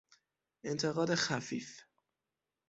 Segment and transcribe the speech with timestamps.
[0.63, 1.81] انتقاد خفیف